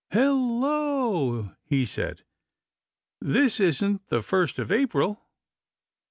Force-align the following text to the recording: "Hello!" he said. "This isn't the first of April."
"Hello!" 0.09 1.51
he 1.63 1.85
said. 1.85 2.23
"This 3.19 3.59
isn't 3.59 4.07
the 4.07 4.23
first 4.23 4.57
of 4.57 4.71
April." 4.71 5.21